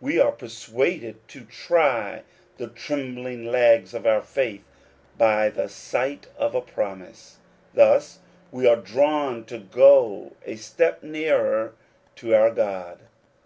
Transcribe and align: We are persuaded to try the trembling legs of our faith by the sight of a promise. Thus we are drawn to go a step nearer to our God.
We 0.00 0.18
are 0.18 0.32
persuaded 0.32 1.16
to 1.28 1.42
try 1.44 2.22
the 2.56 2.68
trembling 2.68 3.44
legs 3.44 3.92
of 3.92 4.06
our 4.06 4.22
faith 4.22 4.64
by 5.18 5.50
the 5.50 5.68
sight 5.68 6.26
of 6.38 6.54
a 6.54 6.62
promise. 6.62 7.36
Thus 7.74 8.20
we 8.50 8.66
are 8.66 8.76
drawn 8.76 9.44
to 9.44 9.58
go 9.58 10.36
a 10.46 10.56
step 10.56 11.02
nearer 11.02 11.74
to 12.16 12.34
our 12.34 12.50
God. 12.50 13.00